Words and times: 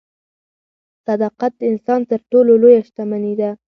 صداقت 1.05 1.51
د 1.57 1.61
انسان 1.71 2.01
تر 2.11 2.19
ټولو 2.31 2.51
لویه 2.61 2.81
شتمني 2.87 3.33
ده. 3.39 3.51